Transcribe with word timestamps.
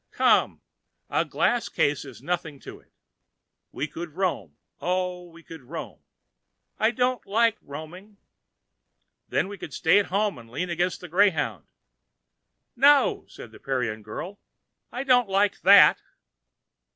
Come, 0.13 0.61
a 1.11 1.23
glass 1.23 1.69
case 1.69 2.05
is 2.05 2.23
nothing 2.23 2.59
to 2.61 2.79
it. 2.79 2.91
We 3.71 3.85
could 3.87 4.13
roam; 4.13 4.57
oh, 4.79 5.29
we 5.29 5.43
could 5.43 5.61
roam!" 5.61 5.99
"I 6.79 6.89
don't 6.89 7.23
like 7.27 7.59
roaming." 7.61 8.17
"Then 9.29 9.47
we 9.47 9.59
could 9.59 9.75
stay 9.75 9.99
at 9.99 10.07
home, 10.07 10.39
and 10.39 10.49
lean 10.49 10.71
against 10.71 11.01
the 11.01 11.07
greyhound." 11.07 11.67
"No," 12.75 13.27
said 13.27 13.51
the 13.51 13.59
Parian 13.59 14.01
girl, 14.01 14.39
"I 14.91 15.03
don't 15.03 15.29
like 15.29 15.61
that." 15.61 16.01